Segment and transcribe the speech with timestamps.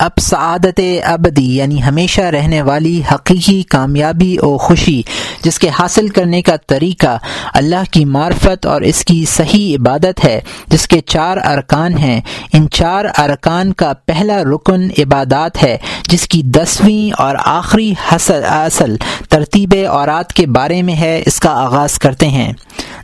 [0.00, 5.02] اب سعادت ابدی یعنی ہمیشہ رہنے والی، حقیقی، کامیابی و خوشی،
[5.42, 7.18] جس کے حاصل کرنے کا طریقہ
[7.54, 12.20] اللہ کی معرفت اور اس کی صحیح عبادت ہے، جس کے چار ارکان ہیں۔
[12.52, 15.76] ان چار ارکان کا پہلا رکن عبادات ہے،
[16.08, 18.96] جس کی دسویں اور آخری حسل اصل،
[19.28, 22.52] ترتیب اورات کے بارے میں ہے، اس کا آغاز کرتے ہیں۔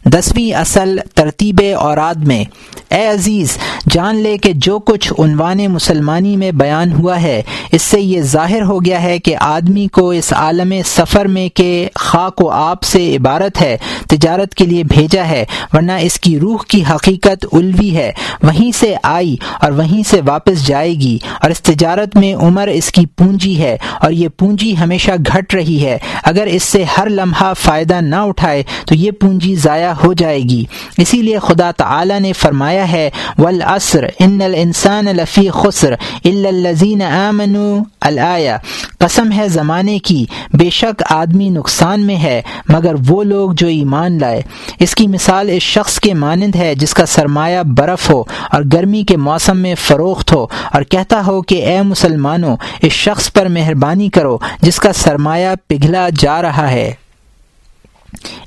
[0.05, 2.45] دسویں اصل، ترتیب اوراد میں،
[2.91, 3.59] اے عزیز،
[3.91, 7.43] جان لے کہ جو کچھ عنوان مسلمانی میں بیان ہوا ہے۔
[7.73, 11.89] اس سے یہ ظاہر ہو گیا ہے کہ آدمی کو اس عالم سفر میں کہ
[11.95, 13.77] خاک و آپ سے عبارت ہے،
[14.09, 18.95] تجارت کے لیے بھیجا ہے، ورنہ اس کی روح کی حقیقت الوی ہے۔ وہیں سے
[19.03, 23.59] آئی اور وہیں سے واپس جائے گی اور اس تجارت میں عمر اس کی پونجی
[23.59, 28.17] ہے اور یہ پونجی ہمیشہ گھٹ رہی ہے۔ اگر اس سے ہر لمحہ فائدہ نہ
[28.17, 30.65] اٹھائے تو یہ پونجی ضائع ہو جائے گی۔
[30.99, 35.93] اسی لیے خدا تعالی نے فرمایا ہے، والعصر ان الانسان لفی خسر
[36.25, 38.57] الا الذین آمنوا الایا
[38.99, 44.19] قسم ہے زمانے کی، بے شک آدمی نقصان میں ہے، مگر وہ لوگ جو ایمان
[44.21, 44.43] لائے۔
[44.81, 49.03] اس کی مثال اس شخص کے مانند ہے جس کا سرمایہ برف ہو اور گرمی
[49.03, 54.09] کے موسم میں فروخت ہو اور کہتا ہو کہ اے مسلمانوں، اس شخص پر مہربانی
[54.09, 56.93] کرو جس کا سرمایہ پگھلا جا رہا ہے۔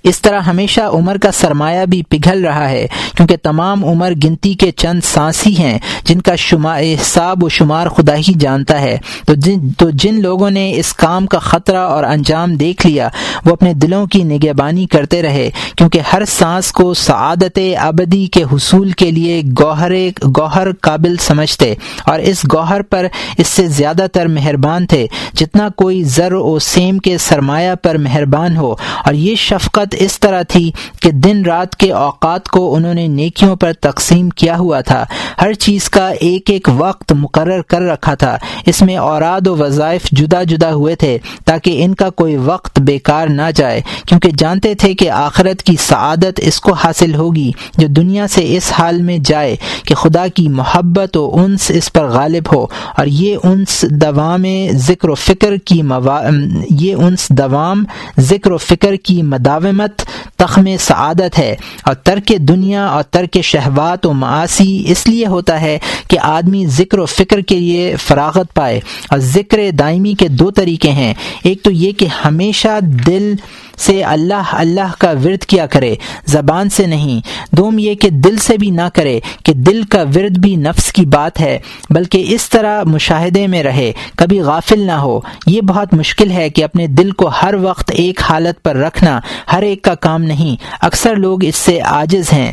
[0.04, 4.72] اس طرح ہمیشہ عمر کا سرمایہ بھی پگھل رہا ہے، کیونکہ تمام عمر گنتی کے
[4.72, 8.98] چند سانسی ہیں، جن کا شمار حساب و شمار خدا ہی جانتا ہے۔
[9.28, 13.10] تو جن تو جن لوگوں نے اس کام کا خطرہ اور انجام دیکھ لیا،
[13.46, 18.92] وہ اپنے دلوں کی نگہبانی کرتے رہے، کیونکہ ہر سانس کو سعادت ابدی کے حصول
[18.92, 19.92] کے لیے گوہر
[20.38, 21.74] گوہر قابل سمجھتے۔
[22.06, 26.98] اور اس گوہر پر اس سے زیادہ تر مہربان تھے، جتنا کوئی زر و سیم
[26.98, 28.76] کے سرمایہ پر مہربان ہو۔
[29.06, 30.72] اور یہ شفقت اس طرح تھی
[31.02, 35.06] کہ دن رات کے اوقات کو انہوں نے نیکیوں پر تقسیم کیا ہوا تھا۔
[35.42, 40.02] ہر چیز کا ایک ایک وقت مقرر کر رکھا تھا۔ اس میں اوراد و وظائف
[40.12, 44.94] جدا جدا ہوئے تھے تاکہ ان کا کوئی وقت بیکار نہ جائے، کیونکہ جانتے تھے
[44.94, 49.56] کہ آخرت کی سعادت اس کو حاصل ہوگی جو دنیا سے اس حال میں جائے
[49.86, 52.64] کہ خدا کی محبت و انس اس پر غالب ہو۔
[52.98, 56.22] اور یہ انس دوام ذکر و فکر کی موا...
[56.70, 57.84] یہ انس دوام
[58.20, 60.02] ذکر و فکر کی مداومت
[60.38, 65.80] تخم سعادت ہے اور ترک دنیا اور ترک شہوات و معاشی اس لیے ہوتا ہے
[66.08, 68.80] کہ آدمی ذکر و فکر کے لیے فراغت پائے
[69.10, 73.36] اور ذکر دائمی کے دو طریقے ہیں۔ ایک تو یہ کہ ہمیشہ دل
[73.78, 75.96] سے اللہ اللہ کا ورد کیا کرے،
[76.26, 77.22] زبان سے نہیں۔
[77.56, 81.06] دوم یہ کہ دل سے بھی نہ کرے کہ دل کا ورد بھی نفس کی
[81.06, 86.32] بات ہے، بلکہ اس طرح مشاہدے میں رہے، کبھی غافل نہ ہو۔ یہ بہت مشکل
[86.32, 89.20] ہے کہ اپنے دل کو ہر وقت ایک حالت پر رکھنا
[89.52, 92.52] ہر ایک کا کام نہیں اکثر لوگ اس سے عاجز ہیں۔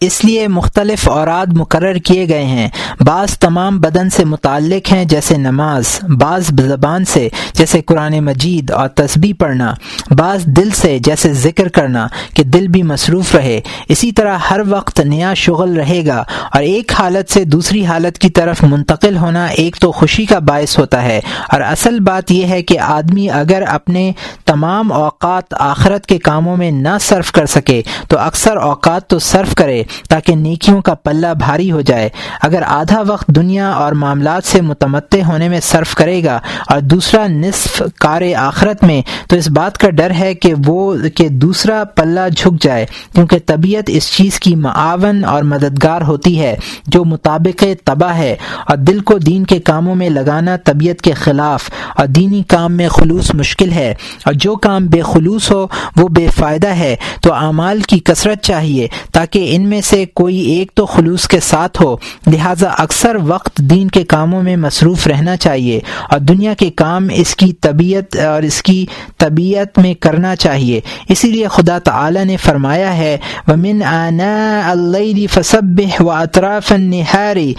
[0.00, 2.68] اس لیے مختلف اوراد مقرر کیے گئے ہیں۔
[3.00, 8.88] بعض تمام بدن سے متعلق ہیں، جیسے نماز، بعض زبان سے، جیسے قرآن مجید اور
[8.88, 9.74] تسبیح پڑھنا۔
[10.10, 15.00] بعض دل سے، جیسے ذکر کرنا، کہ دل بھی مصروف رہے۔ اسی طرح ہر وقت
[15.00, 19.76] نیا شغل رہے گا اور ایک حالت سے دوسری حالت کی طرف منتقل ہونا ایک
[19.80, 24.12] تو خوشی کا باعث ہوتا ہے۔ اور اصل بات یہ ہے کہ آدمی اگر اپنے
[24.44, 29.54] تمام اوقات آخرت کے کاموں میں نہ صرف کر سکے، تو اکثر اوقات تو صرف
[29.54, 32.08] کرے۔ تاکہ نیکیوں کا پلہ بھاری ہو جائے۔
[32.42, 37.26] اگر آدھا وقت دنیا اور معاملات سے متمدع ہونے میں صرف کرے گا اور دوسرا
[37.26, 42.20] نصف کار آخرت میں، تو اس بات کا ڈر ہے کہ وہ، کہ دوسرا پلہ
[42.36, 48.16] جھک جائے، کیونکہ طبیعت اس چیز کی معاون اور مددگار ہوتی ہے جو مطابق تباہ
[48.16, 48.36] ہے۔
[48.66, 52.88] اور دل کو دین کے کاموں میں لگانا طبیعت کے خلاف اور دینی کام میں
[52.88, 53.94] خلوص مشکل ہے۔
[54.24, 58.88] اور جو کام بے خلوص ہو، وہ بے فائدہ ہے۔ تو اعمال کی کثرت چاہیے
[59.12, 63.88] تاکہ ان میں سے کوئی ایک تو خلوص کے ساتھ ہو، لہٰذا اکثر وقت دین
[63.88, 68.62] کے کاموں میں مصروف رہنا چاہیے اور دنیا کے کام اس کی طبیعت اور اس
[68.62, 68.84] کی
[69.18, 73.16] طبیعت میں کرنا چاہیے۔ اسی لیے خدا تعالی نے فرمایا ہے،
[73.48, 77.52] ومن آنا اللہ فصب و اطراف نہاری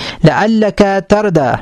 [0.78, 1.54] کا تردا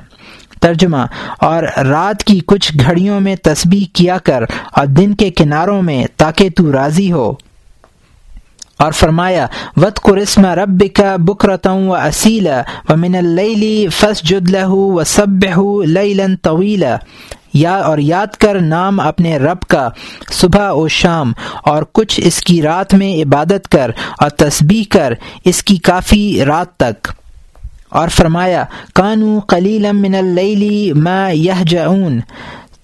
[0.61, 1.05] ترجمہ،
[1.39, 6.49] اور رات کی کچھ گھڑیوں میں تسبیح کیا کر اور دن کے کناروں میں تاکہ
[6.55, 7.31] تو راضی ہو۔
[8.79, 12.47] اور فرمایا وط قرسم رب کا بکرتوں و اصیل
[12.89, 15.45] و من اللی فس جد لہ و سب
[15.85, 16.83] لن طویل
[17.53, 19.89] یا اور یاد کر نام اپنے رب کا
[20.31, 21.31] صبح و شام،
[21.63, 25.13] اور کچھ اس کی رات میں عبادت کر اور تسبیح کر
[25.45, 27.07] اس کی کافی رات تک۔
[27.89, 28.63] اور فرمایا
[28.95, 31.63] کانو قلیل من اللیلی ما یہ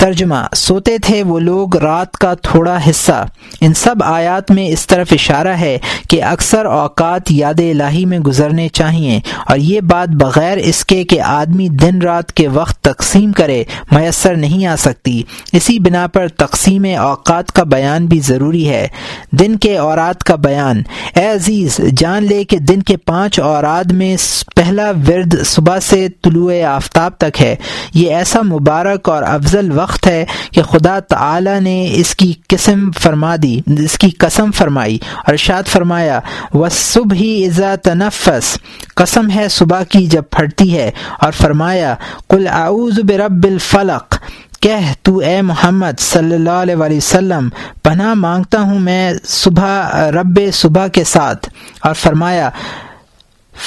[0.02, 3.26] ترجمہ۔ سوتے تھے وہ لوگ، رات کا تھوڑا حصہ۔
[3.62, 5.78] ان سب آیات میں اس طرف اشارہ ہے
[6.10, 11.22] کہ اکثر اوقات یاد الہی میں گزرنے چاہیے۔ اور یہ بات بغیر اس کے کہ
[11.22, 16.86] آدمی دن رات کے وقت تقسیم کرے، میسر نہیں آ سکتی۔ اسی بنا پر تقسیم
[17.00, 18.88] اوقات کا بیان بھی ضروری ہے۔
[19.32, 20.82] دن کے اورات کا بیان۔
[21.16, 24.18] اے عزیز، جان لے کہ دن کے پانچ اوراد میں
[24.56, 27.56] پہلا ورد صبح سے طلوع آفتاب تک ہے۔
[27.94, 32.92] یہ ایسا مبارک اور افضل وقت سخت ہے کہ خدا تعالی نے اس کی قسم
[32.92, 36.20] فرما دی، اس کی قسم فرمائی۔ اور ارشاد فرمایا
[36.54, 38.58] وہ صبح ہی عزا تنفس
[38.96, 41.96] قسم ہے صبح کی جب پھٹتی ہے۔ اور فرمایا
[42.30, 44.16] کل اعوذ برب الفلق
[44.62, 47.50] کہہ، تو اے محمد صلی اللہ علیہ وسلم،
[47.84, 51.50] پناہ مانگتا ہوں میں صبح، رب صبح کے ساتھ۔
[51.82, 52.50] اور فرمایا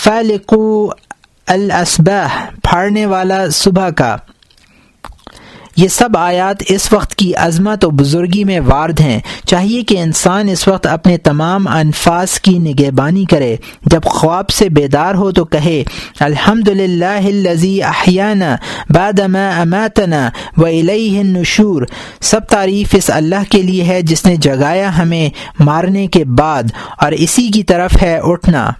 [0.02, 0.88] فلقو
[1.46, 2.28] الاسبہ
[2.62, 4.16] پھاڑنے والا صبح کا۔
[5.76, 10.48] یہ سب آیات اس وقت کی عظمت و بزرگی میں وارد ہیں۔ چاہیے کہ انسان
[10.48, 13.56] اس وقت اپنے تمام انفاس کی نگہبانی کرے۔
[13.86, 15.82] جب خواب سے بیدار ہو تو کہے
[16.20, 17.18] الحمد للہ
[18.90, 21.82] بعد ما اماتنا و علیہ النشور
[22.20, 25.28] سب تعریف اس اللہ کے لیے ہے جس نے جگایا ہمیں
[25.60, 26.62] مارنے کے بعد،
[26.98, 28.70] اور اسی کی طرف ہے اٹھنا۔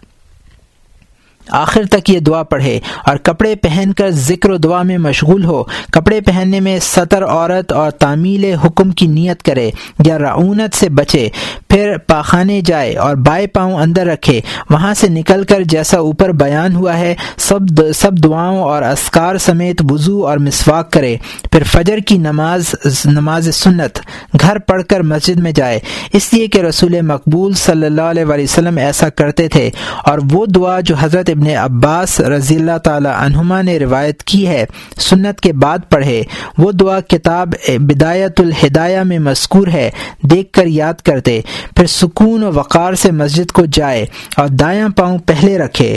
[1.49, 5.63] آخر تک یہ دعا پڑھے اور کپڑے پہن کر ذکر و دعا میں مشغول ہو،
[5.93, 9.71] کپڑے پہننے میں سطر عورت اور تعمیل حکم کی نیت کرے
[10.05, 11.29] یا رعونت سے بچے،
[11.69, 16.77] پھر پاخانے جائے اور بائیں پاؤں اندر رکھے۔ وہاں سے نکل کر جیسا اوپر بیان
[16.77, 21.17] ہوا ہے، سب سب دعاؤں اور اسکار سمیت وضو اور مسواک کرے۔
[21.53, 22.75] پھر فجر کی نماز
[23.05, 23.99] نماز سنت،
[24.41, 25.79] گھر پڑھ کر مسجد میں جائے۔
[26.13, 29.71] اس لیے کہ رسول مقبول صلی اللہ علیہ وسلم ایسا کرتے تھے
[30.05, 34.65] اور وہ دعا جو حضرت ابن عباس رضی اللہ تعالی عنہما نے روایت کی ہے۔
[34.99, 36.23] سنت کے بعد پڑھے
[36.59, 37.49] وہ دعا کتاب
[37.79, 39.91] بدایت الہدایہ میں مذکور ہے۔
[40.23, 41.41] دیکھ کر یاد کرتے۔
[41.77, 45.97] پھر سکون و وقار سے مسجد کو جائے اور دایاں پاؤں پہلے رکھے۔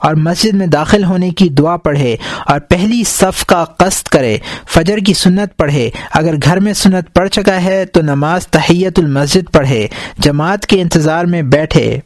[0.00, 2.16] اور مسجد میں داخل ہونے کی دعا پڑھے۔
[2.46, 4.38] اور پہلی صف کا قصد کرے۔
[4.68, 9.52] فجر کی سنت پڑھے۔ اگر گھر میں سنت پڑھ چکا ہے تو نماز تحیت المسجد
[9.52, 9.86] پڑھے۔
[10.18, 11.98] جماعت کے انتظار میں بیٹھے۔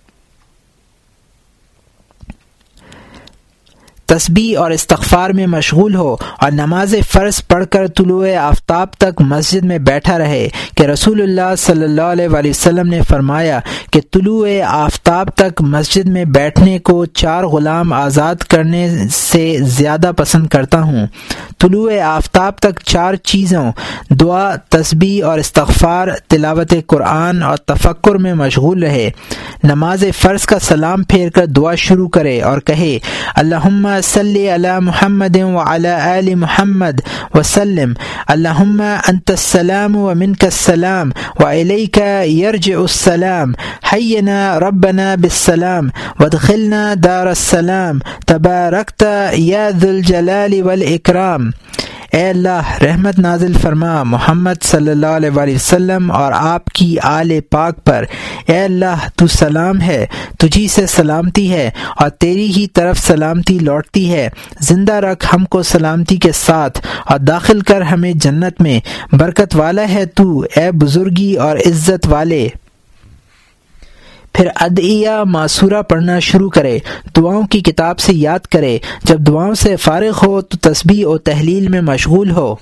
[4.07, 9.65] تسبیح اور استغفار میں مشغول ہو اور نماز فرض پڑھ کر طلوع آفتاب تک مسجد
[9.65, 13.61] میں بیٹھا رہے کہ رسول اللہ صلی اللہ علیہ وآلہ وسلم نے فرمایا
[13.93, 20.47] کہ طلوع آفتاب تک مسجد میں بیٹھنے کو چار غلام آزاد کرنے سے زیادہ پسند
[20.47, 21.07] کرتا ہوں۔
[21.59, 23.73] طلوع آفتاب تک چار چیزوں،
[24.11, 29.11] دعا، تسبیح اور استغفار، تلاوت قرآن اور تفکر میں مشغول رہے۔
[29.65, 32.99] نماز فرض کا سلام پھیر کر دعا شروع کرے اور کہے
[33.35, 33.67] اللہ
[34.01, 37.01] صلی علی محمد وعلى آل محمد
[37.35, 37.95] وسلم
[38.31, 41.99] اللهم انت السلام ومنك السلام وإليك
[42.43, 43.55] يرجع السلام.
[43.83, 45.91] حينا ربنا بالسلام
[46.21, 48.01] وادخلنا دار السلام.
[48.27, 49.03] تباركت
[49.33, 51.53] يا ذو الجلال والإكرام
[52.17, 57.33] اے اللہ، رحمت نازل فرما محمد صلی اللہ علیہ وآلہ وسلم اور آپ کی آل
[57.51, 58.05] پاک پر۔
[58.47, 60.07] اے اللہ، تو سلام ہے،
[60.39, 64.29] تجھی سے سلامتی ہے اور تیری ہی طرف سلامتی لوٹتی ہے۔
[64.61, 68.81] زندہ رکھ ہم کو سلامتی کے ساتھ اور داخل کر ہمیں جنت میں۔
[69.13, 72.49] برکت والا ہے تو، اے بزرگی اور عزت والے۔
[74.37, 76.79] پھر ادعیہ معصورہ پڑھنا شروع کرے،
[77.17, 81.69] دعاؤں کی کتاب سے یاد کرے، جب دعاؤں سے فارغ ہو تو تسبیح و تحلیل
[81.69, 82.57] میں مشغول ہو۔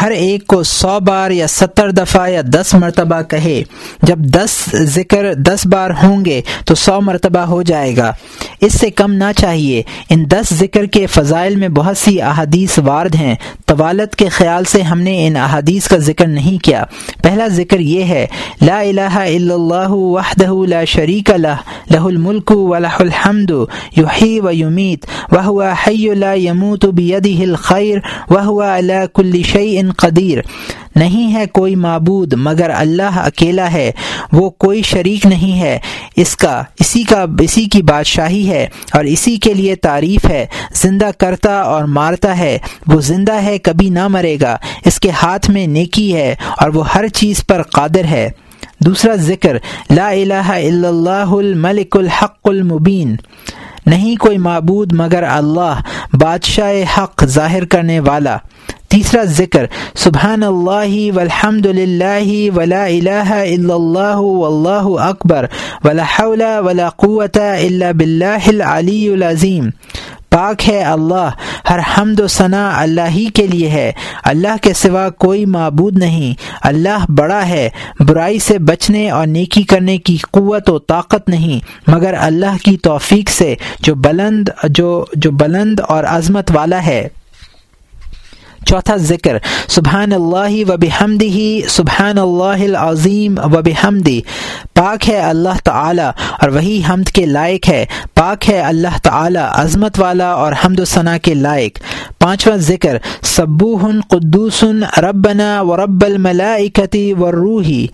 [0.00, 3.62] ہر ایک کو سو بار یا ستر دفعہ یا دس مرتبہ کہے۔
[4.02, 8.12] جب دس ذکر دس بار ہوں گے تو سو مرتبہ ہو جائے گا۔
[8.60, 13.14] اس سے کم نہ چاہیے۔ ان دس ذکر کے فضائل میں بہت سی احادیث وارد
[13.14, 13.34] ہیں۔
[13.66, 16.84] طوالت کے خیال سے ہم نے ان احادیث کا ذکر نہیں کیا۔
[17.22, 18.26] پہلا ذکر یہ ہے،
[18.62, 21.56] لا الہ الا اللہ وحدہ لا شریک لہ
[21.90, 23.50] لہ الملک و لہ الحمد،
[23.96, 27.98] یحیی و یمیت وهو حی لا يموت بیدہ الخیر
[28.30, 30.38] وهو على كل شیء قدیر۔
[30.96, 33.92] نہیں ہے کوئی معبود، مگر اللہ اکیلا ہے،
[34.32, 35.78] وہ کوئی شریک نہیں ہے۔
[36.16, 41.10] اس کا، اسی کا، اسی کی بادشاہی ہے، اور اسی کے لیے تعریف ہے۔ زندہ
[41.18, 45.66] کرتا اور مارتا ہے، وہ زندہ ہے، کبھی نہ مرے گا۔ اس کے ہاتھ میں
[45.66, 48.30] نیکی ہے، اور وہ ہر چیز پر قادر ہے۔
[48.80, 49.56] دوسرا ذکر،
[49.90, 53.16] لا الہ الا اللہ الملک الحق المبین۔
[53.86, 55.80] نہیں کوئی معبود مگر اللہ،
[56.12, 58.36] بادشاہ حق ظاہر کرنے والا۔
[58.88, 65.46] تیسرا ذکر سبحان اللہ والحمد للہ ولا الہ الا اللہ واللہ اکبر،
[65.84, 69.68] ولا حول ولا قوت الا باللہ العلی العظیم۔
[70.34, 71.30] پاک ہے اللہ،
[71.70, 73.92] ہر حمد و ثناء اللہ ہی کے لیے ہے۔
[74.24, 79.98] اللہ کے سوا کوئی معبود نہیں۔ اللہ بڑا ہے، برائی سے بچنے اور نیکی کرنے
[79.98, 85.80] کی قوت و طاقت نہیں۔ مگر اللہ کی توفیق سے جو بلند، جو جو بلند
[85.88, 87.08] اور عظمت والا ہے۔
[88.66, 94.20] چوتھا ذکر سبحان اللہ و بحمدی سبحان اللہ العظیم و بحمدی
[94.74, 96.08] پاک ہے اللہ تعالی
[96.40, 100.84] اور وہی حمد کے لائق ہے۔ پاک ہے اللہ تعالی عظمت والا اور حمد و
[100.84, 101.78] ثناء کے لائق۔
[102.18, 107.86] پانچواں ذکر سبوہن قدوسن ربنا و رب الملائکتی و روحی۔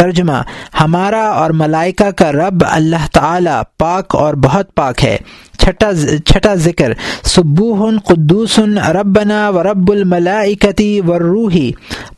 [0.00, 0.38] ترجمہ،
[0.80, 5.16] ہمارا اور ملائکہ کا رب اللہ تعالی پاک اور بہت پاک ہے۔
[5.58, 5.90] چھٹا
[6.26, 6.92] چھٹا ذکر
[7.22, 8.58] سبوہ قدوس
[8.94, 11.70] ربنا و رب الملائکتی و روحی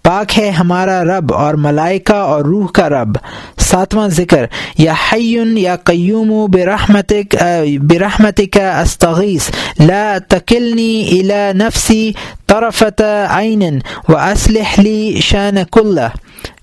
[0.02, 3.16] پاک ہے ہمارا رب اور ملائکہ اور روح کا رب۔
[3.60, 4.46] ساتواں ذکر،
[4.78, 7.36] یا حیون یا قیوم برحمتک
[7.82, 9.48] برحمتک استغیث۔
[9.78, 12.12] لا تکلنی الى نفسی
[12.46, 16.08] طرفت عین و اسلح لی شان کلہ۔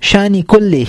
[0.02, 0.86] شانی کلی۔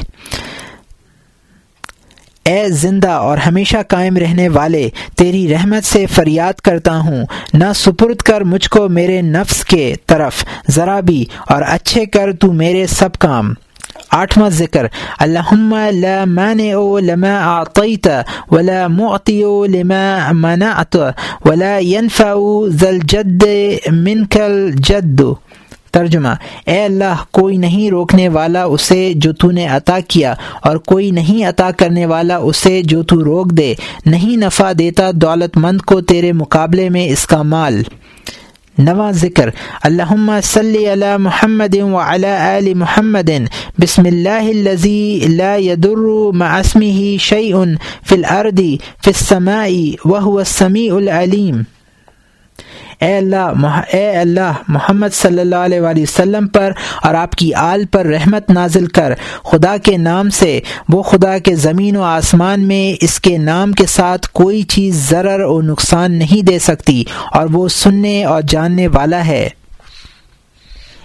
[2.45, 8.17] اے زندہ اور ہمیشہ قائم رہنے والے، تیری رحمت سے فریاد کرتا ہوں۔ نہ سپرد
[8.17, 13.13] کر مجھ کو میرے نفس کے طرف، ذرا بھی اور اچھے کر تو میرے سب
[13.19, 13.55] کام۔
[14.11, 14.87] آٹھواں ذکر
[15.19, 18.09] الحم لا مانع لما اعطیت
[18.51, 20.97] ولا معطی لما منعت
[21.45, 22.35] ولا ينفع
[22.69, 23.45] ذا الجد
[23.93, 25.21] منك الجد۔
[25.93, 26.29] ترجمہ،
[26.67, 31.45] اے اللہ، کوئی نہیں روکنے والا اسے جو تو نے عطا کیا اور کوئی نہیں
[31.45, 33.75] عطا کرنے والا اسے جو تو روک دے۔
[34.07, 37.83] نہیں نفع دیتا دولت مند کو تیرے مقابلے میں اس کا مال۔
[38.79, 39.49] نواں ذکر،
[39.83, 43.31] اللہم صلی علی محمد و آل محمد،
[43.79, 47.57] بسم اللہ الذي لا يضر مع اسمه شيء
[48.09, 48.61] في الارض
[49.05, 49.71] في السماء
[50.05, 51.63] وهو السميع العليم
[53.01, 57.85] اے اللہ اے اللہ محمد صلی اللہ علیہ وآلہ وسلم پر اور آپ کی آل
[57.87, 59.15] پر رحمت نازل کر
[59.45, 63.87] خدا کے نام سے وہ خدا کے زمین و آسمان میں اس کے نام کے
[63.87, 69.27] ساتھ کوئی چیز ضرر و نقصان نہیں دے سکتی اور وہ سننے اور جاننے والا
[69.27, 69.49] ہے۔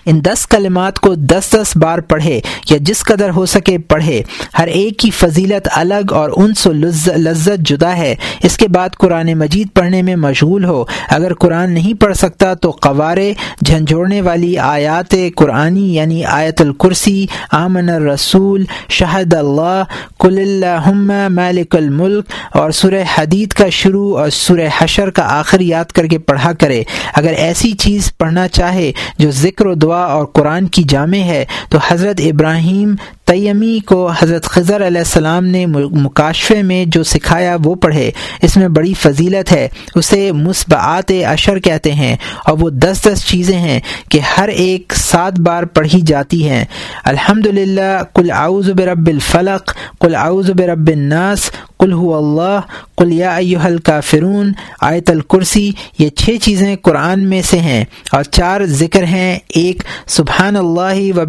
[0.05, 4.21] ان دس کلمات کو دس دس بار پڑھے یا جس قدر ہو سکے پڑھے۔
[4.59, 6.73] ہر ایک کی فضیلت الگ اور ان سے
[7.17, 11.93] لذت جدا ہے۔ اس کے بعد قرآن مجید پڑھنے میں مشغول ہو۔ اگر قرآن نہیں
[11.93, 13.33] پڑھ سکتا تو قوارے،
[13.65, 19.83] جھنجھوڑنے والی آیات قرآنی یعنی آیت الکرسی، آمن الرسول، شہد اللہ
[20.19, 20.91] کل اللہ
[21.29, 26.19] مالک الملک اور سورہ حدید کا شروع اور سورہ حشر کا آخر یاد کر کے
[26.19, 26.83] پڑھا کرے۔
[27.15, 31.77] اگر ایسی چیز پڑھنا چاہے جو ذکر و دعا اور قرآن کی جامع ہے تو
[31.87, 38.11] حضرت ابراہیم تیمی کو حضرت خضر علیہ السلام نے مکاشفے میں جو سکھایا وہ پڑھے۔
[38.41, 42.15] اس میں بڑی فضیلت ہے۔ اسے مصبعات اشر کہتے ہیں
[42.45, 43.79] اور وہ دس دس چیزیں ہیں
[44.09, 46.65] کہ ہر ایک سات بار پڑھی جاتی ہیں۔
[47.03, 52.59] الحمد للہ کل اعوذ برب الفلق کل اعوذ برب الناس کل ہو اللہ
[52.97, 54.51] کل یا الکافرون۔
[54.81, 60.55] آیت الکرسی، یہ چھ چیزیں قرآن میں سے ہیں اور چار ذکر ہیں۔ ایک، سبحان
[60.55, 61.21] اللہ و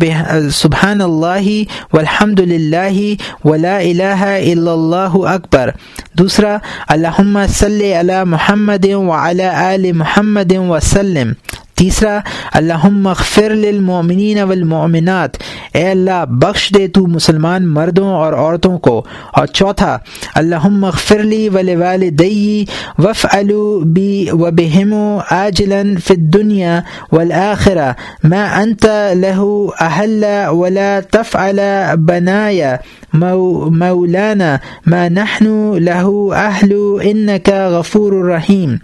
[0.50, 1.62] سبحان اللہ
[1.92, 3.14] والحمد للہ
[3.44, 5.70] ولا الہ الا اللہ اکبر۔
[6.12, 6.56] دوسرا
[6.88, 11.32] الحمہ صلی علی محمد وعلی آل محمد وسلم۔
[11.76, 12.18] تیسرا
[12.52, 15.30] اللہ مغفر للمؤمنین والمؤمنات۔
[15.72, 19.98] اے اللہ، بخش دے تو مسلمان مردوں اور عورتوں کو۔ اور چوتھا
[20.34, 22.64] اللہ مغفر لی ولوالدی
[22.98, 24.94] وفعلو بی وبہم
[25.30, 26.80] عاجلا فی الدنیا
[27.12, 27.92] والآخرہ۔
[28.24, 29.46] ما انت له
[29.80, 31.60] احل ولا تفعل
[31.94, 32.76] بنایا
[33.12, 34.56] مولانا۔
[34.86, 35.46] ما نحن
[35.82, 38.76] له اہل انکا غفور الرحیم۔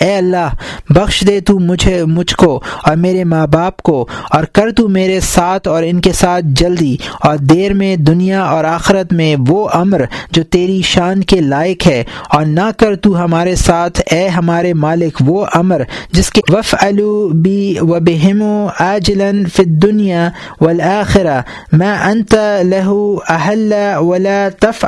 [0.00, 0.48] اے اللہ،
[0.94, 2.52] بخش دے تو مجھے، مجھ کو
[2.86, 6.96] اور میرے ماں باپ کو، اور کر تو میرے ساتھ اور ان کے ساتھ جلدی،
[7.26, 12.02] اور دیر میں دنیا اور آخرت میں وہ امر جو تیری شان کے لائق ہے،
[12.30, 17.28] اور نہ کر تو ہمارے ساتھ، اے ہمارے مالک، وہ امر جس کے وف الو
[17.44, 20.28] بی و بہم و آجلن فت دنیا
[20.60, 21.40] ولاخرہ
[21.72, 22.34] میں انت
[22.64, 24.84] لہو اہل ولا تف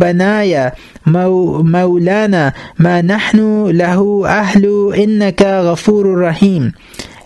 [0.00, 0.68] بنایا
[1.06, 2.42] مولانا
[2.78, 3.38] ما نحن
[3.72, 6.68] له اہل ان کا غفور الرحیم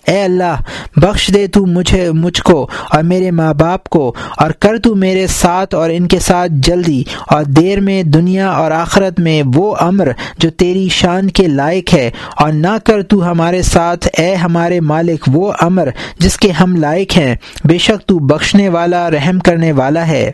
[0.06, 0.56] اے اللہ،
[0.96, 5.26] بخش دے تو مجھے، مجھ کو اور میرے ماں باپ کو اور کر تو میرے
[5.26, 10.08] ساتھ اور ان کے ساتھ جلدی اور دیر میں دنیا اور آخرت میں وہ امر
[10.38, 15.24] جو تیری شان کے لائق ہے اور نہ کر تو ہمارے ساتھ، اے ہمارے مالک،
[15.32, 17.34] وہ امر جس کے ہم لائق ہیں۔
[17.64, 20.30] بے شک تو بخشنے والا، رحم کرنے والا ہے۔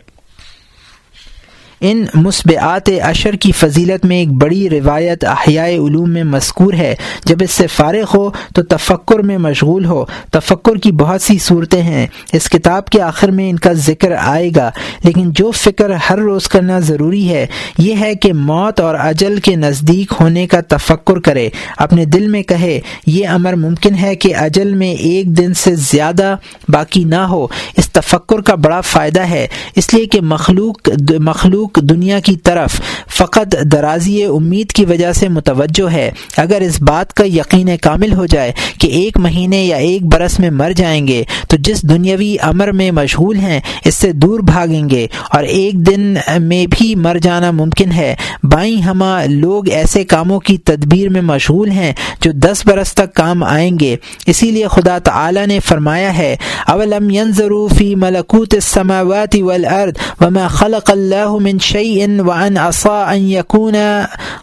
[1.81, 6.95] ان مصبعات اشر کی فضیلت میں ایک بڑی روایت احیاء علوم میں مذکور ہے۔
[7.25, 11.81] جب اس سے فارغ ہو تو تفکر میں مشغول ہو۔ تفکر کی بہت سی صورتیں
[11.81, 14.71] ہیں۔ اس کتاب کے آخر میں ان کا ذکر آئے گا۔
[15.03, 17.45] لیکن جو فکر ہر روز کرنا ضروری ہے،
[17.77, 22.43] یہ ہے کہ موت اور اجل کے نزدیک ہونے کا تفکر کرے۔ اپنے دل میں
[22.43, 26.35] کہے، یہ امر ممکن ہے کہ اجل میں ایک دن سے زیادہ
[26.69, 27.47] باقی نہ ہو۔
[27.77, 32.81] اس تفکر کا بڑا فائدہ ہے۔ اس لیے کہ مخلوق مخلوق دنیا کی طرف
[33.17, 38.25] فقط درازی امید کی وجہ سے متوجہ ہے۔ اگر اس بات کا یقین کامل ہو
[38.25, 42.71] جائے کہ ایک مہینے یا ایک برس میں مر جائیں گے، تو جس دنیاوی امر
[42.71, 47.51] میں مشغول ہیں، اس سے دور بھاگیں گے۔ اور ایک دن میں بھی مر جانا
[47.51, 52.93] ممکن ہے۔ بائیں ہما لوگ ایسے کاموں کی تدبیر میں مشغول ہیں جو دس برس
[52.93, 56.35] تک کام آئیں گے۔ اسی لیے خدا تعالی نے فرمایا ہے،
[56.67, 63.75] اولم ينظروا في ملكوت السماوات والارض وما خلق الله من شيء وان عصى ان يكون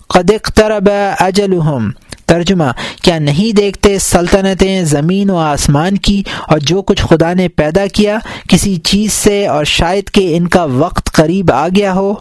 [0.09, 0.89] قد اقترب
[1.21, 1.91] اجلهم
[2.27, 2.65] ترجمہ،
[3.05, 8.19] کیا نہیں دیکھتے سلطنتیں زمین و آسمان کی اور جو کچھ خدا نے پیدا کیا،
[8.49, 12.15] کسی چیز سے اور شاید کہ ان کا وقت قریب آ گیا ہو؟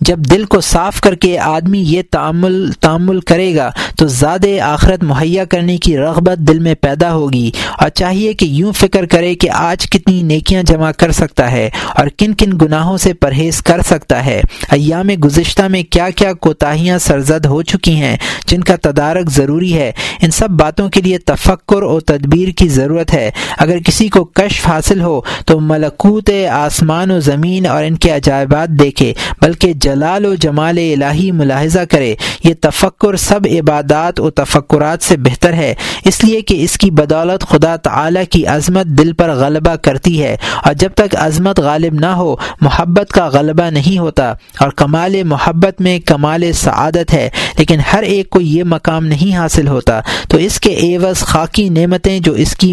[0.00, 5.04] جب دل کو صاف کر کے آدمی یہ تعمل تعمل کرے گا، تو زیادہ آخرت
[5.04, 9.50] مہیا کرنے کی رغبت دل میں پیدا ہوگی۔ اور چاہیے کہ یوں فکر کرے کہ
[9.50, 14.26] آج کتنی نیکیاں جمع کر سکتا ہے اور کن کن گناہوں سے پرہیز کر سکتا
[14.26, 14.40] ہے۔
[14.70, 19.92] ایام گزشتہ میں کیا کیا کوتاہیاں سرزد ہو چکی ہیں، جن کا تدارک ضروری ہے۔
[20.22, 24.66] ان سب باتوں کے لیے تفکر و تدبیر کی ضرورت ہے۔ اگر کسی کو کشف
[24.66, 29.12] حاصل ہو، تو ملکوت آسمان و زمین اور ان کے عجائبات دیکھے،
[29.42, 32.14] بلکہ جلال و جمال الہی ملاحظہ کرے،
[32.44, 37.46] یہ تفکر سب عبادات و تفکرات سے بہتر ہے، اس لیے کہ اس کی بدولت
[37.48, 42.12] خدا تعالی کی عظمت دل پر غلبہ کرتی ہے، اور جب تک عظمت غالب نہ
[42.16, 47.28] ہو، محبت کا غلبہ نہیں ہوتا، اور کمال محبت میں کمال سعادت ہے،
[47.58, 52.18] لیکن ہر ایک کو یہ مقام نہیں حاصل ہوتا۔ تو اس کے عوض خاکی نعمتیں
[52.20, 52.72] جو اس کی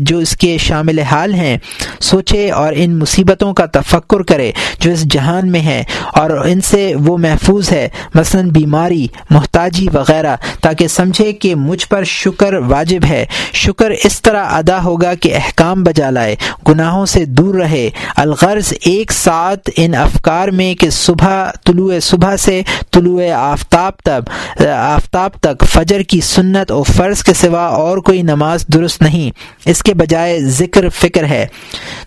[0.00, 1.56] جو اس کے شامل حال ہیں،
[2.02, 4.50] سوچے اور ان مصیبتوں کا تفکر کرے،
[4.80, 10.36] جو اس جہان میں ہیں، اور ان سے وہ محفوظ ہے، مثلا بیماری، محتاجی وغیرہ،
[10.60, 15.82] تاکہ سمجھے کہ مجھ پر شکر واجب ہے۔ شکر اس طرح ادا ہوگا کہ احکام
[15.82, 16.36] بجا لائے،
[16.68, 22.62] گناہوں سے دور رہے۔ الغرض ایک ساتھ ان افکار میں کہ صبح، طلوع صبح سے
[22.92, 24.30] طلوع آفتاب تک
[24.68, 29.30] آفتاب تک۔ فجر کی سنت اور فرض کے سوا اور کوئی نماز درست نہیں،
[29.64, 31.46] اس کے بجائے ذکر فکر ہے۔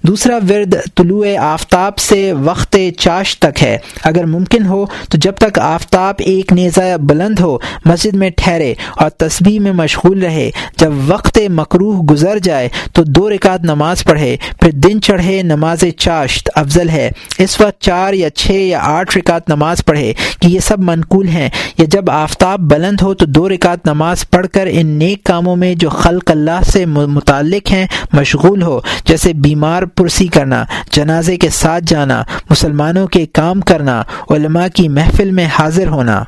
[0.01, 5.59] دوسرا ورد طلوع آفتاب سے وقت چاش تک ہے۔ اگر ممکن ہو تو جب تک
[5.59, 11.39] آفتاب ایک نیزہ بلند ہو، مسجد میں ٹھہرے اور تسبیح میں مشغول رہے۔ جب وقت
[11.49, 17.09] مقروح گزر جائے تو دو رکعت نماز پڑھے، پھر دن چڑھے، نماز چاشت افضل ہے۔
[17.37, 21.49] اس وقت چار یا چھ یا آٹھ رکعت نماز پڑھے کہ یہ سب منقول ہیں۔
[21.77, 25.75] یا جب آفتاب بلند ہو تو دو رکعت نماز پڑھ کر ان نیک کاموں میں
[25.75, 31.83] جو خلق اللہ سے متعلق ہیں، مشغول ہو۔ جیسے بیمار پرسی کرنا، جنازے کے ساتھ
[31.87, 36.23] جانا، مسلمانوں کے کام کرنا علماء کی محفل میں حاضر ہونا۔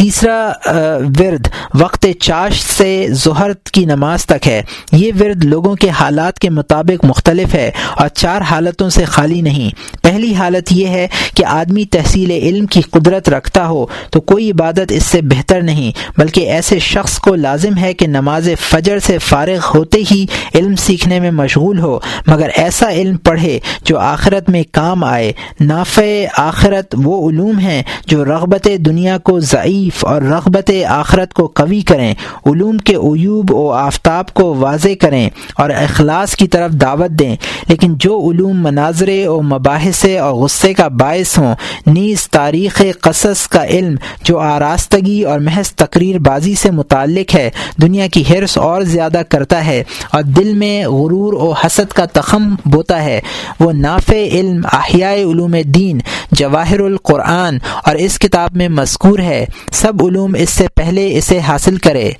[0.00, 0.52] تیسرا
[1.18, 6.50] ورد، وقت چاش سے ظہر کی نماز تک ہے۔ یہ ورد لوگوں کے حالات کے
[6.50, 9.70] مطابق مختلف ہے اور چار حالتوں سے خالی نہیں۔
[10.02, 14.92] پہلی حالت یہ ہے کہ آدمی تحصیل علم کی قدرت رکھتا ہو تو کوئی عبادت
[14.92, 19.66] اس سے بہتر نہیں، بلکہ ایسے شخص کو لازم ہے کہ نماز فجر سے فارغ
[19.74, 25.04] ہوتے ہی علم سیکھنے میں مشغول ہو۔ مگر ایسا علم پڑھے جو آخرت میں کام
[25.04, 31.46] آئے۔ نافع آخرت وہ علوم ہیں جو رغبت دنیا کو ضعیف اور رغبت آخرت کو
[31.46, 32.14] قوی کریں،
[32.46, 37.36] علوم کے عیوب و آفتاب کو واضح کریں اور اخلاص کی طرف دعوت دیں۔
[37.68, 41.54] لیکن جو علوم مناظرے و مباحث اور غصے کا باعث ہوں،
[41.86, 47.50] نیز تاریخ قصص کا علم جو آراستگی اور محض تقریر بازی سے متعلق ہے،
[47.82, 52.54] دنیا کی حرص اور زیادہ کرتا ہے اور دل میں غرور و حسد کا تخم
[52.64, 53.20] بوتا ہے۔
[53.60, 55.98] وہ نافع علم احیاء علوم دین،
[56.32, 59.46] جواہر القرآن اور اس کتاب میں مذکور ہے۔
[59.80, 62.10] سب علوم اس سے پہلے اسے حاصل کرے۔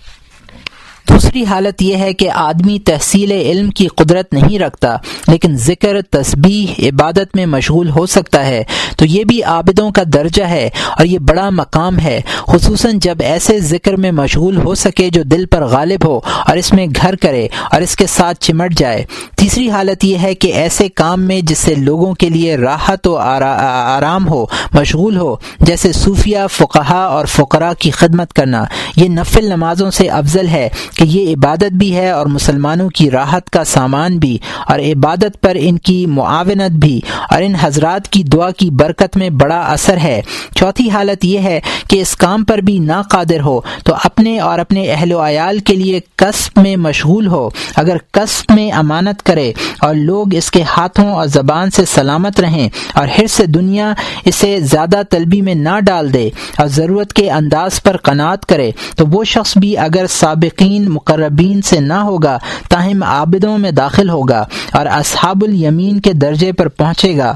[1.13, 4.97] دوسری حالت یہ ہے کہ آدمی تحصیل علم کی قدرت نہیں رکھتا،
[5.29, 8.65] لیکن ذکر، تسبیح، عبادت میں مشغول ہو سکتا ہے۔
[8.97, 10.69] تو یہ بھی عابدوں کا درجہ ہے
[10.99, 15.47] اور یہ بڑا مقام ہے، خصوصاً جب ایسے ذکر میں مشغول ہو سکے جو دل
[15.47, 19.05] پر غالب ہو اور اس میں گھر کرے اور اس کے ساتھ چمٹ جائے۔
[19.37, 23.17] تیسری حالت یہ ہے کہ ایسے کام میں جس سے لوگوں کے لیے راحت و
[23.17, 28.65] آرام ہو، مشغول ہو، جیسے صوفیہ، فقہا اور فقراء کی خدمت کرنا،
[28.97, 30.69] یہ نفل نمازوں سے افضل ہے۔
[31.01, 35.57] کہ یہ عبادت بھی ہے اور مسلمانوں کی راحت کا سامان بھی اور عبادت پر
[35.61, 40.21] ان کی معاونت بھی اور ان حضرات کی دعا کی برکت میں بڑا اثر ہے۔
[40.55, 41.61] چوتھی حالت یہ ہے
[41.91, 45.59] کہ اس کام پر بھی نا قادر ہو تو اپنے اور اپنے اہل و عیال
[45.59, 50.63] کے لیے قصب میں مشغول ہو۔ اگر قصب میں امانت کرے اور لوگ اس کے
[50.63, 53.93] ہاتھوں اور زبان سے سلامت رہیں اور ہر سے دنیا
[54.25, 59.07] اسے زیادہ طلبی میں نہ ڈال دے اور ضرورت کے انداز پر قناعت کرے تو
[59.07, 62.39] وہ شخص بھی اگر سابقین مقربین سے نہ ہوگا،
[62.69, 67.35] تاہم عابدوں میں داخل ہوگا اور اصحاب الیمین کے درجے پر پہنچے گا۔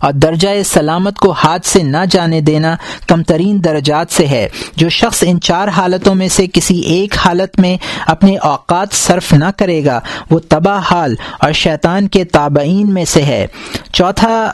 [0.00, 2.76] اور درجہ سلامت کو ہاتھ سے نہ جانے دینا
[3.08, 7.60] کم ترین درجات سے ہے۔ جو شخص ان چار حالتوں میں سے کسی ایک حالت
[7.60, 13.04] میں اپنے اوقات صرف نہ کرے گا، وہ تباہ حال اور شیطان کے تابعین میں
[13.04, 13.46] سے ہے۔
[13.92, 14.52] چوتھا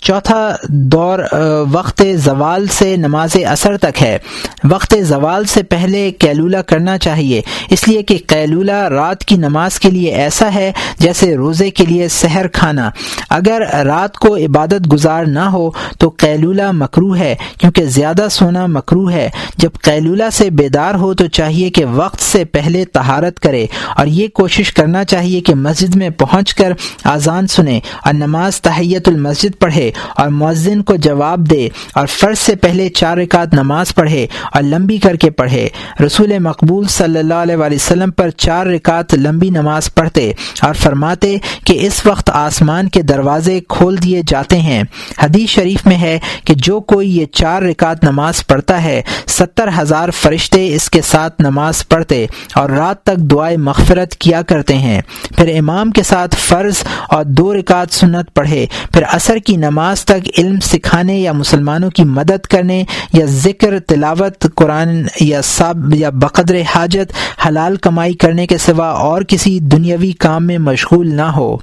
[0.00, 1.18] چوتھا دور
[1.72, 4.18] وقت زوال سے نماز اثر تک ہے۔
[4.64, 9.90] وقت زوال سے پہلے کیلولہ کرنا چاہیے۔ اس لیے کہ کیلولہ رات کی نماز کے
[9.90, 12.90] لیے ایسا ہے جیسے روزے کے لیے سحر کھانا۔
[13.30, 19.10] اگر رات کو عبادت گزار نہ ہو تو کیلولہ مکرو ہے، کیونکہ زیادہ سونا مکرو
[19.10, 24.06] ہے۔ جب کیلولہ سے بیدار ہو تو چاہیے کہ وقت سے پہلے تہارت کرے۔ اور
[24.06, 26.72] یہ کوشش کرنا چاہیے کہ مسجد میں پہنچ کر
[27.04, 32.56] آزان سنے اور نماز تحیت المسجد پڑھے اور مؤذن کو جواب دے اور فرض سے
[32.56, 35.68] پہلے چار رکعت نماز پڑھے اور لمبی کر کے پڑھے۔
[36.06, 41.86] رسول مقبول صلی اللہ علیہ وسلم پر چار رکعت لمبی نماز پڑھتے اور فرماتے کہ
[41.86, 44.82] اس وقت آسمان کے دروازے کھول دیے جاتے ہیں۔
[45.22, 50.08] حدیث شریف میں ہے کہ جو کوئی یہ چار رکعت نماز پڑھتا ہے، ستر ہزار
[50.08, 55.00] فرشتے اس کے ساتھ نماز پڑھتے اور رات تک دعائیں مغفرت کیا کرتے ہیں۔
[55.36, 56.76] پھر امام کے ساتھ فرض
[57.08, 62.04] اور دو رکعت سنت پڑھے۔ پھر اثر کی نماز تک علم سکھانے یا مسلمانوں کی
[62.04, 67.12] مدد کرنے یا ذکر تلاوت قرآن یا سب یا بقدر حاجت،
[67.46, 71.56] حلال کمائی کرنے کے سوا اور کسی دنیاوی کام میں مشغول نہ ہو۔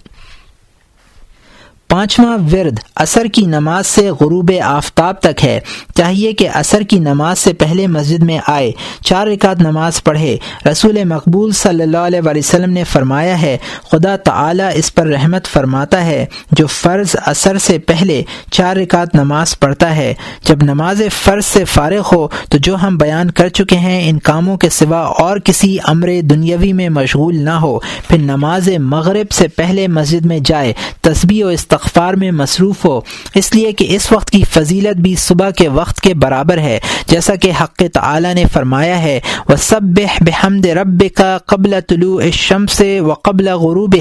[1.90, 5.60] پانچواں ورد اثر کی نماز سے غروب آفتاب تک ہے۔
[5.96, 8.72] چاہیے کہ اثر کی نماز سے پہلے مسجد میں آئے،
[9.04, 10.38] چار رکعت نماز پڑھے۔
[10.72, 13.58] رسول مقبول صلی اللہ علیہ وسلم نے فرمایا ہے،
[13.92, 19.60] خدا تعالی اس پر رحمت فرماتا ہے، جو فرض اثر سے پہلے چار رکعت نماز
[19.60, 24.10] پڑھتا ہے۔ جب نماز فرض سے فارغ ہو، تو جو ہم بیان کر چکے ہیں،
[24.10, 29.32] ان کاموں کے سوا اور کسی امر دنیاوی میں مشغول نہ ہو۔ پھر نماز مغرب
[29.32, 33.02] سے پہلے مسجد میں جائے، تسبیح و استق استغفار میں مصروف ہو۔
[33.36, 37.36] اس لیے کہ اس وقت کی فضیلت بھی صبح کے وقت کے برابر ہے، جیسا
[37.36, 39.82] کہ حق تعالی نے فرمایا ہے وہ سب
[40.22, 43.96] بحمد رب کا قبل طلوع الشمس و قبل غروب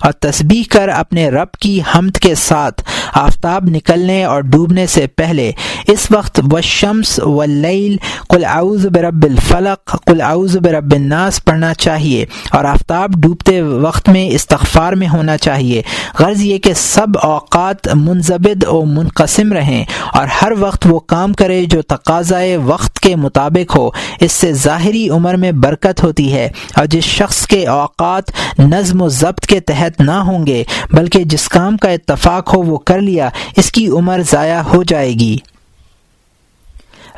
[0.00, 2.82] اور تسبیح کر اپنے رب کی حمد کے ساتھ۔
[3.14, 5.52] آفتاب نکلنے اور ڈوبنے سے پہلے۔
[5.88, 7.96] اس وقت و شمس و لیل
[8.28, 14.28] کل اعوذ برب الفلق کل اعوذ برب الناس پڑھنا چاہیے۔ اور آفتاب ڈوبتے وقت میں
[14.28, 15.82] استغفار میں ہونا چاہیے۔
[16.18, 21.64] غرض یہ کہ سب اوقات منظبد و منقسم رہیں اور ہر وقت وہ کام کرے
[21.64, 26.86] جو تقاضۂ وقت کے مطابق ہو، اس سے ظاہری عمر میں برکت ہوتی ہے اور
[26.86, 28.24] جس شخص کے اوقات
[28.58, 32.78] نظم و ضبط کے تحت نہ ہوں گے، بلکہ جس کام کا اتفاق ہو وہ
[32.78, 35.36] کر لیا، اس کی عمر ضائع ہو جائے گی۔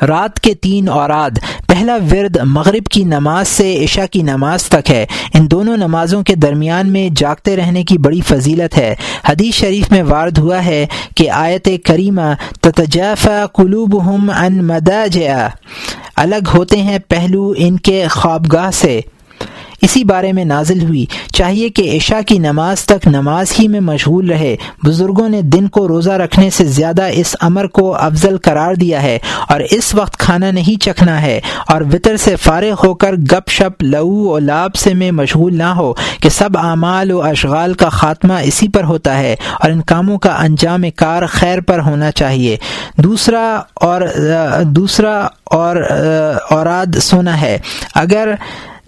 [0.02, 1.30] رات کے تین اوراد
[1.66, 6.35] پہلا ورد مغرب کی نماز سے عشاء کی نماز تک ہے۔ ان دونوں نمازوں کے
[6.35, 8.94] درمیان میں جاگتے رہنے کی بڑی فضیلت ہے۔
[9.29, 14.70] حدیث شریف میں وارد ہوا ہے کہ آیت کریمہ تتجافا قلوب ان ان
[16.16, 19.00] الگ ہوتے ہیں پہلو ان کے خوابگاہ سے۔
[19.81, 24.31] اسی بارے میں نازل ہوئی۔ چاہیے کہ عشاء کی نماز تک نماز ہی میں مشغول
[24.31, 29.03] رہے۔ بزرگوں نے دن کو روزہ رکھنے سے زیادہ اس امر کو افضل قرار دیا
[29.03, 29.18] ہے
[29.49, 33.83] اور اس وقت کھانا نہیں چکھنا ہے اور وطر سے فارغ ہو کر گپ شپ
[33.83, 38.35] لو و لاب سے میں مشغول نہ ہو کہ سب اعمال و اشغال کا خاتمہ
[38.42, 42.57] اسی پر ہوتا ہے اور ان کاموں کا انجام کار خیر پر ہونا چاہیے۔
[42.97, 44.01] دوسرا اور
[44.62, 45.77] دوسرا اور
[46.51, 47.59] اوراد سونا ہے۔
[47.94, 48.35] اگر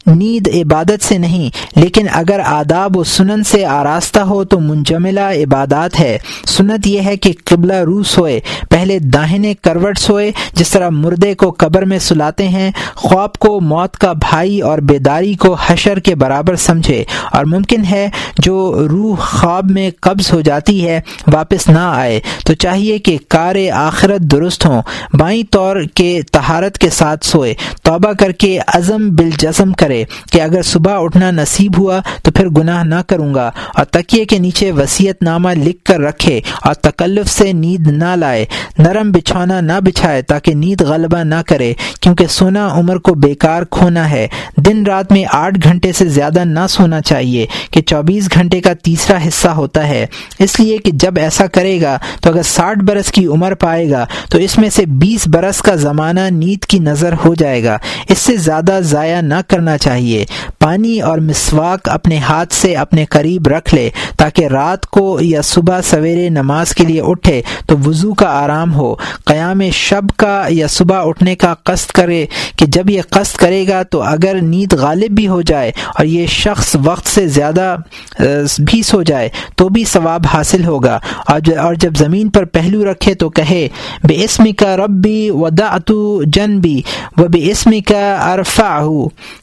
[0.06, 6.00] نیند عبادت سے نہیں، لیکن اگر آداب و سنن سے آراستہ ہو تو منجملہ عبادات
[6.00, 8.40] ہے۔ سنت یہ ہے کہ قبلہ رو سوئے،
[8.70, 13.96] پہلے داہنے کروٹ سوئے، جس طرح مردے کو قبر میں سلاتے ہیں، خواب کو موت
[13.96, 19.70] کا بھائی اور بیداری کو حشر کے برابر سمجھے۔ اور ممکن ہے جو روح خواب
[19.70, 21.00] میں قبض ہو جاتی ہے،
[21.32, 26.90] واپس نہ آئے۔ تو چاہیے کہ کار آخرت درست ہوں۔ بائیں طور کے تہارت کے
[26.90, 32.00] ساتھ سوئے۔ توبہ کر کے عزم بالجزم کرے۔ کرے کہ اگر صبح اٹھنا نصیب ہوا
[32.22, 36.40] تو پھر گناہ نہ کروں گا، اور تکیے کے نیچے وصیت نامہ لکھ کر رکھے
[36.64, 38.44] اور تکلف سے نیند نہ لائے۔
[38.78, 44.10] نرم بچھونا نہ بچھائے تاکہ نیند غلبہ نہ کرے، کیونکہ سونا عمر کو بیکار کھونا
[44.10, 48.72] ہے۔ دن رات میں آٹھ گھنٹے سے زیادہ نہ سونا چاہیے کہ چوبیس گھنٹے کا
[48.72, 50.06] تیسرا حصہ ہوتا ہے۔
[50.38, 54.04] اس لیے کہ جب ایسا کرے گا تو اگر ساٹھ برس کی عمر پائے گا
[54.30, 57.78] تو اس میں سے بیس برس کا زمانہ نیند کی نظر ہو جائے گا۔
[58.08, 60.24] اس سے زیادہ ضائع نہ کرنا چاہیے۔ چاہیے۔
[60.58, 65.80] پانی اور مسواک اپنے ہاتھ سے اپنے قریب رکھ لے تاکہ رات کو یا صبح
[65.80, 68.94] سویرے نماز کے لیے اٹھے تو وضو کا آرام ہو۔
[69.24, 72.26] قیام شب کا یا صبح اٹھنے کا قصد کرے
[72.58, 76.26] کہ جب یہ قصد کرے گا تو اگر نیند غالب بھی ہو جائے اور یہ
[76.26, 77.76] شخص وقت سے زیادہ
[78.58, 80.98] بھی سو جائے تو بھی ثواب حاصل ہوگا۔
[81.58, 83.68] اور جب زمین پر پہلو رکھے تو کہے
[84.04, 86.80] بے اسم کا ربی ودعتو جنبی
[87.16, 88.74] و بے اسم کا ارفا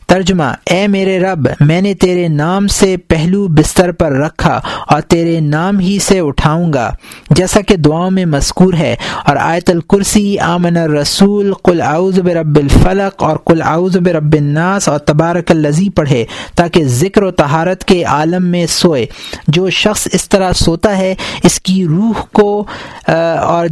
[0.07, 5.01] ترجمہ ترجمہ، اے میرے رب، میں نے تیرے نام سے پہلو بستر پر رکھا اور
[5.01, 6.89] تیرے نام ہی سے اٹھاؤں گا،
[7.29, 13.23] جیسا کہ دعاؤں میں مذکور ہے۔ اور آیت الکرسی، آمن الرسول، قل اعوذ برب الفلق
[13.23, 16.23] اور قل اعوذ برب الناس اور تبارک الزی پڑھے
[16.55, 19.05] تاکہ ذکر و تہارت کے عالم میں سوئے۔
[19.47, 22.63] جو شخص اس طرح سوتا ہے، اس کی روح کو
[23.07, 23.67] اور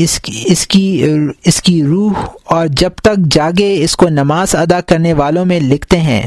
[0.00, 0.84] اس کی اس کی
[1.44, 2.12] اس کی روح،
[2.44, 6.22] اور جب تک جاگے، اس کو نماز ادا کرنے والوں میں لکھ لکھتے ہیں۔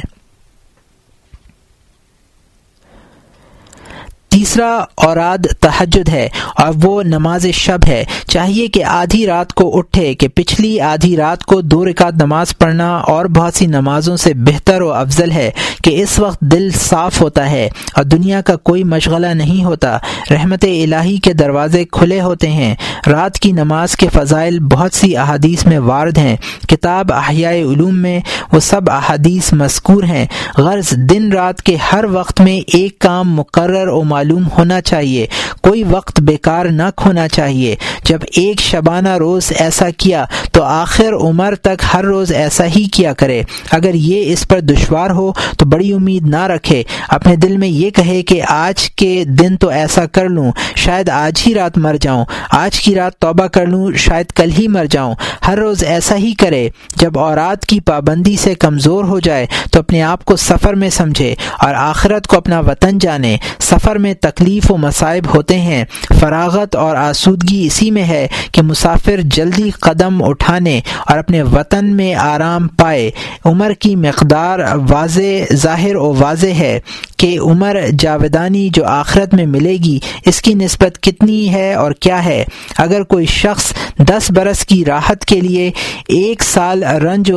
[4.37, 10.13] تیسرا اوراد تحجد ہے اور وہ نماز شب ہے۔ چاہیے کہ آدھی رات کو اٹھے
[10.13, 14.81] کہ پچھلی آدھی رات کو دو رکعت نماز پڑھنا اور بہت سی نمازوں سے بہتر
[14.81, 15.51] و افضل ہے
[15.83, 19.97] کہ اس وقت دل صاف ہوتا ہے اور دنیا کا کوئی مشغلہ نہیں ہوتا۔
[20.31, 22.75] رحمت الہی کے دروازے کھلے ہوتے ہیں۔
[23.07, 26.35] رات کی نماز کے فضائل بہت سی احادیث میں وارد ہیں۔
[26.67, 28.19] کتاب احیاء علوم میں
[28.51, 30.25] وہ سب احادیث مذکور ہیں۔
[30.57, 35.27] غرض دن رات کے ہر وقت میں ایک کام مقرر و معلوم معلوم ہونا چاہیے۔
[35.61, 41.55] کوئی وقت بیکار نہ کھونا چاہیے۔ جب ایک شبانہ روز ایسا کیا، تو آخر عمر
[41.55, 45.93] تک ہر روز ایسا ہی کیا کرے۔ اگر یہ اس پر دشوار ہو، تو بڑی
[45.93, 50.29] امید نہ رکھے۔ اپنے دل میں یہ کہے کہ آج کے دن تو ایسا کر
[50.29, 54.49] لوں، شاید آج ہی رات مر جاؤں۔ آج کی رات توبہ کر لوں، شاید کل
[54.59, 55.15] ہی مر جاؤں۔
[55.47, 60.01] ہر روز ایسا ہی کرے۔ جب اورات کی پابندی سے کمزور ہو جائے، تو اپنے
[60.01, 64.77] آپ کو سفر میں سمجھے اور آخرت کو اپنا وطن جانے۔ سفر میں تکلیف و
[64.77, 65.85] مصائب ہوتے ہیں۔
[66.19, 72.15] فراغت اور آسودگی اسی میں ہے کہ مسافر جلدی قدم اٹھانے اور اپنے وطن میں
[72.15, 73.11] آرام پائے۔
[73.45, 76.79] عمر کی مقدار واضح، ظاہر و واضح ہے
[77.17, 82.25] کہ عمر جاودانی جو آخرت میں ملے گی، اس کی نسبت کتنی ہے اور کیا
[82.25, 82.43] ہے۔
[82.77, 85.71] اگر کوئی شخص دس برس کی راحت کے لیے
[86.07, 87.35] ایک سال رنج و